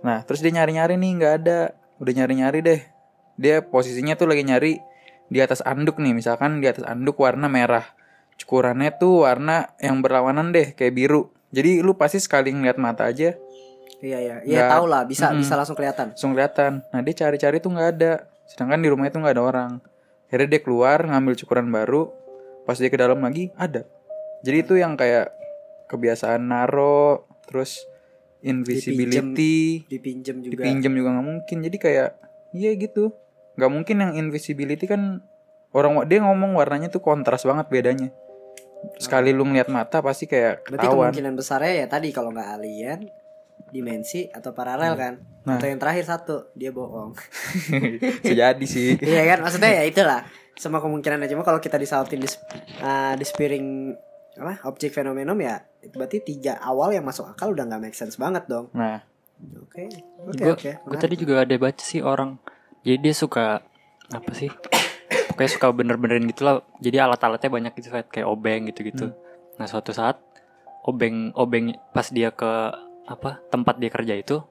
[0.00, 1.60] Nah, terus dia nyari-nyari nih nggak ada.
[2.02, 2.80] Udah nyari-nyari deh.
[3.38, 4.72] Dia posisinya tuh lagi nyari
[5.30, 7.86] di atas anduk nih, misalkan di atas anduk warna merah.
[8.40, 11.28] Cukurannya tuh warna yang berlawanan deh, kayak biru.
[11.52, 13.34] Jadi lu pasti sekali ngeliat mata aja
[14.00, 15.44] Iya iya, iya tahu lah bisa Mm-mm.
[15.44, 16.16] bisa langsung kelihatan.
[16.16, 16.80] langsung kelihatan.
[16.88, 18.12] Nah, dia cari-cari tuh nggak ada.
[18.48, 19.70] Sedangkan di rumahnya tuh nggak ada orang.
[20.24, 22.08] Akhirnya dia keluar ngambil cukuran baru.
[22.64, 23.84] Pas dia ke dalam lagi ada.
[24.40, 25.28] Jadi itu yang kayak
[25.84, 27.84] kebiasaan naro, terus
[28.40, 30.64] invisibility, Dipinjem juga.
[30.64, 32.08] dipinjam juga nggak mungkin jadi kayak
[32.56, 33.12] iya gitu
[33.56, 35.20] nggak mungkin yang invisibility kan
[35.70, 38.08] orang dia ngomong warnanya tuh kontras banget bedanya
[39.00, 41.10] sekali lu ngeliat mata pasti kayak Berarti ketahuan.
[41.12, 43.00] kemungkinan besarnya ya tadi kalau nggak alien
[43.70, 45.14] dimensi atau paralel kan?
[45.46, 45.56] Nah.
[45.56, 47.16] atau yang terakhir satu dia bohong.
[48.26, 48.98] Sejadi sih.
[49.10, 49.44] iya kan?
[49.46, 50.20] Maksudnya ya itulah.
[50.58, 52.28] Semua kemungkinan aja cuma kalau kita disautin di
[52.84, 53.96] uh, di spiring
[54.36, 58.20] apa objek fenomenon ya itu berarti tiga awal yang masuk akal udah nggak make sense
[58.20, 58.68] banget dong.
[58.76, 59.00] Nah,
[59.64, 59.88] oke
[60.28, 60.70] oke gue oke.
[60.84, 62.36] gue tadi juga ada baca sih orang.
[62.84, 63.64] Jadi dia suka
[64.10, 64.50] apa sih
[65.40, 69.08] pokoknya suka bener-benerin gitu lah jadi alat-alatnya banyak gitu kayak obeng gitu-gitu
[69.56, 70.20] nah suatu saat
[70.84, 72.76] obeng obeng pas dia ke
[73.08, 74.44] apa tempat dia kerja itu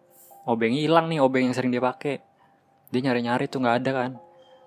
[0.49, 2.25] obengnya hilang nih obeng yang sering dia pakai
[2.89, 4.11] dia nyari-nyari tuh nggak ada kan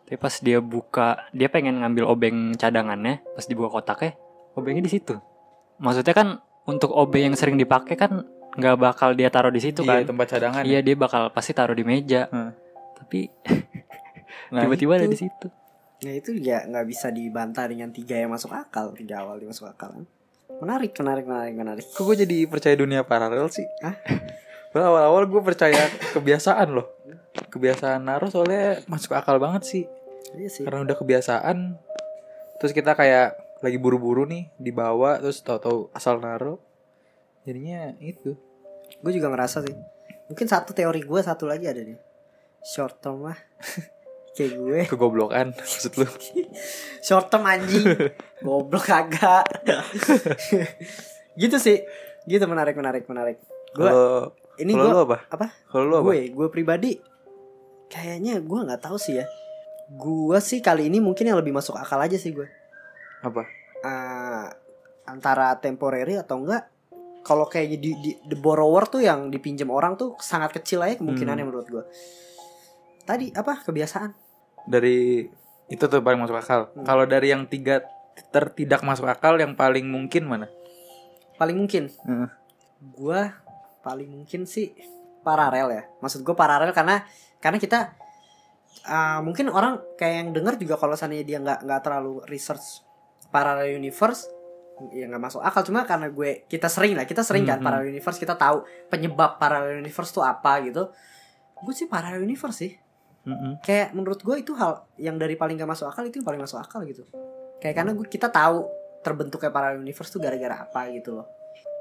[0.06, 4.14] tapi pas dia buka dia pengen ngambil obeng cadangannya pas dibuka kotaknya
[4.54, 5.18] obengnya di situ
[5.82, 6.38] maksudnya kan
[6.70, 8.22] untuk obeng yang sering dipakai kan
[8.54, 10.62] nggak bakal dia taruh di situ iya, kan tempat cadangan.
[10.62, 12.28] Iya dia bakal pasti taruh di meja.
[12.28, 12.52] Hmm.
[13.00, 13.32] Tapi
[14.52, 15.16] Nah, tiba-tiba ada itu.
[15.16, 15.48] di situ.
[16.03, 19.71] Nah itu ya nggak bisa dibantah dengan tiga yang masuk akal tiga awal yang masuk
[19.71, 20.05] akal kan.
[20.59, 21.85] Menarik, menarik, menarik, menarik.
[21.95, 23.67] Kok gue jadi percaya dunia paralel sih?
[23.83, 23.97] Hah?
[24.73, 26.87] Awal-awal gue percaya kebiasaan loh.
[27.53, 29.85] Kebiasaan naruh soalnya masuk akal banget sih.
[30.33, 30.62] Iya sih.
[30.65, 31.77] Karena udah kebiasaan.
[32.62, 36.57] Terus kita kayak lagi buru-buru nih dibawa terus tahu-tahu asal naruh.
[37.45, 38.35] Jadinya itu.
[39.03, 39.77] Gue juga ngerasa sih.
[40.31, 41.99] Mungkin satu teori gue satu lagi ada nih.
[42.65, 43.38] Short term lah.
[44.33, 44.81] Kayak gue.
[44.88, 46.09] Kegoblokan maksud lu.
[47.07, 47.85] Short term anjing.
[48.47, 49.45] Goblok kagak.
[51.40, 51.85] gitu sih.
[52.25, 53.38] Gitu menarik, menarik, menarik.
[53.77, 53.92] Gue
[54.61, 55.27] ini gue apa?
[55.29, 55.47] apa?
[55.68, 56.12] Kalau lu apa?
[56.12, 56.97] Gue, gue pribadi
[57.92, 59.27] kayaknya gue nggak tahu sih ya.
[59.92, 62.49] Gue sih kali ini mungkin yang lebih masuk akal aja sih gue.
[63.23, 63.45] Apa?
[63.83, 64.47] eh,
[65.07, 66.71] antara temporary atau enggak
[67.23, 71.45] kalau kayak di, di the borrower tuh yang dipinjam orang tuh sangat kecil aja kemungkinannya
[71.47, 71.85] menurut gue
[73.03, 74.11] tadi apa kebiasaan
[74.64, 75.27] Dari
[75.66, 76.68] itu tuh paling masuk akal.
[76.72, 76.85] Hmm.
[76.85, 77.81] Kalau dari yang tiga
[78.29, 80.48] tertidak masuk akal yang paling mungkin mana?
[81.33, 82.29] paling mungkin Heeh.
[82.94, 83.20] gue
[83.83, 84.70] paling mungkin sih
[85.20, 87.03] paralel ya maksud gue paralel karena
[87.42, 87.98] karena kita
[88.85, 92.85] eh, mungkin orang kayak yang dengar juga kalau seandainya dia nggak nggak terlalu research
[93.29, 94.31] parallel universe
[94.94, 97.64] ya nggak masuk akal cuma karena gue kita sering lah kita sering kan Mhm.
[97.66, 100.94] parallel universe kita tahu penyebab parallel universe tuh apa gitu
[101.59, 102.72] gue sih parallel universe sih
[103.22, 103.62] Mm-mm.
[103.62, 106.58] kayak menurut gue itu hal yang dari paling gak masuk akal itu yang paling masuk
[106.58, 107.06] akal gitu
[107.62, 108.66] kayak karena gue kita tahu
[109.02, 111.26] terbentuknya parallel universe tuh gara-gara apa gitu loh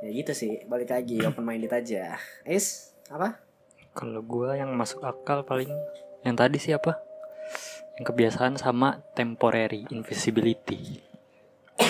[0.01, 3.37] ya gitu sih balik lagi open minded aja is apa
[3.91, 5.67] Kalau gua yang masuk akal paling
[6.23, 6.95] yang tadi siapa?
[7.99, 11.03] Yang kebiasaan sama temporary invisibility.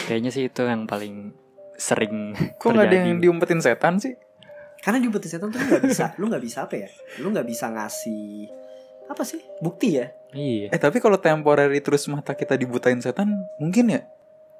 [0.09, 1.29] Kayaknya sih itu yang paling
[1.77, 4.17] sering Kok nggak ada yang diumpetin setan sih?
[4.81, 6.89] karena di betis setan tuh lu nggak bisa lu nggak bisa apa ya
[7.21, 8.49] lu nggak bisa ngasih
[9.11, 9.39] apa sih?
[9.59, 10.09] Bukti ya?
[10.31, 14.01] Iya, Eh tapi kalau temporary terus mata kita dibutain setan mungkin ya?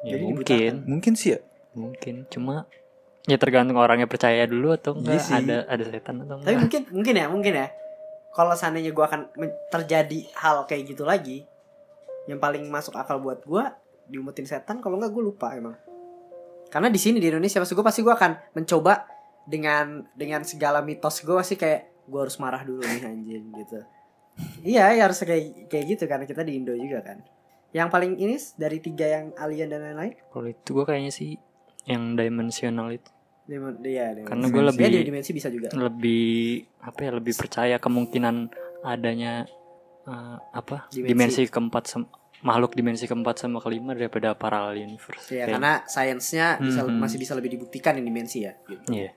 [0.04, 1.40] ya jadi mungkin, Mungkin sih ya.
[1.72, 2.28] mungkin.
[2.28, 2.68] Cuma
[3.24, 5.34] ya tergantung orangnya percaya dulu atau Iya enggak sih.
[5.38, 6.60] ada ada setan atau tapi enggak.
[6.60, 7.68] mungkin mungkin ya mungkin ya.
[8.32, 9.22] Kalau seandainya gue akan
[9.70, 11.44] terjadi hal kayak gitu lagi
[12.26, 13.64] yang paling masuk akal buat gue
[14.08, 15.76] diumutin setan kalau nggak gue lupa emang.
[16.68, 19.04] Karena di sini di Indonesia maksud gue pasti gue akan mencoba
[19.44, 23.80] dengan dengan segala mitos gue pasti kayak gue harus marah dulu nih anjing gitu
[24.62, 27.20] iya ya harus kayak kayak gitu karena kita di Indo juga kan
[27.72, 31.40] yang paling ini dari tiga yang alien dan lain-lain Kalau itu gua kayaknya sih
[31.84, 33.10] yang dimensional itu
[33.42, 34.30] Dimen- iya, dimensi.
[34.30, 36.24] Karena Ya, lebih- di dimensi bisa juga lebih
[36.80, 38.36] apa ya lebih percaya kemungkinan
[38.82, 39.44] adanya
[40.02, 41.10] eh, apa Dimensi.
[41.10, 41.84] dimensi, keempat
[42.42, 45.28] makhluk dimensi keempat sama kelima daripada parallel universe.
[45.28, 46.96] ya Kayak- karena sainsnya bisa Mhm.
[46.98, 48.88] masih bisa lebih dibuktikan yang dimensi ya gitu.
[48.90, 49.14] Iya.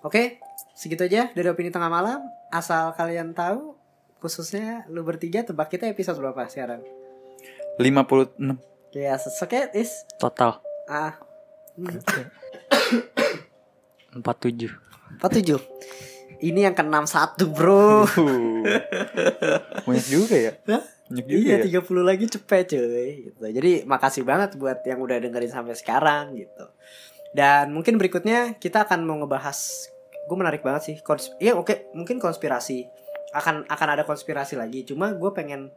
[0.00, 0.38] Oke,
[0.72, 2.20] segitu aja dari opini tengah malam.
[2.48, 3.74] Asal kalian tahu,
[4.20, 6.84] khususnya lu bertiga tebak kita episode berapa sekarang?
[7.80, 8.36] 56
[8.90, 11.14] Ya, oke, is total ah
[11.78, 12.02] hmm,
[14.18, 14.74] 47.
[15.22, 15.58] 47.
[16.40, 18.08] Ini yang ke-61, Bro.
[18.16, 18.64] Uh.
[19.86, 20.82] Banyak juga ya Hah?
[21.10, 23.44] Banyak juga iya, ya 30 lagi cepet cuy gitu.
[23.44, 26.64] Jadi makasih banget buat yang udah dengerin sampai sekarang gitu.
[27.30, 29.58] Dan mungkin berikutnya kita akan mau ngebahas
[30.26, 30.96] gue menarik banget sih.
[31.02, 32.86] Kons Iya, oke, mungkin konspirasi.
[33.30, 34.82] Akan akan ada konspirasi lagi.
[34.82, 35.70] Cuma gue pengen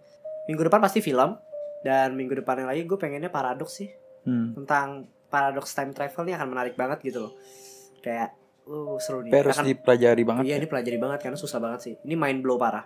[0.49, 1.37] minggu depan pasti film
[1.83, 3.91] dan minggu depannya lagi gue pengennya paradoks sih
[4.27, 4.55] hmm.
[4.63, 7.33] tentang paradoks time travel ini akan menarik banget gitu loh.
[7.99, 8.35] Kayak
[8.67, 9.31] uh seru nih.
[9.31, 10.59] Tapi harus Akan- dipelajari banget Iya ya.
[10.63, 11.93] ini pelajari banget karena susah banget sih.
[12.05, 12.85] Ini mind blow parah.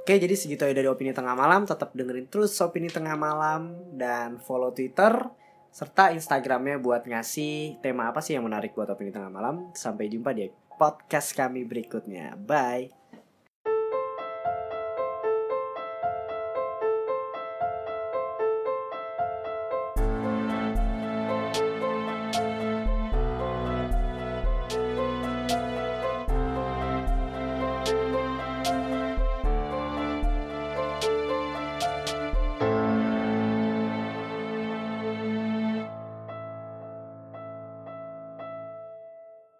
[0.00, 1.68] Oke jadi segitu aja dari opini tengah malam.
[1.68, 5.12] Tetap dengerin terus opini tengah malam dan follow Twitter
[5.70, 9.70] serta Instagramnya buat ngasih tema apa sih yang menarik buat opini tengah malam.
[9.76, 12.34] Sampai jumpa di podcast kami berikutnya.
[12.34, 12.99] Bye.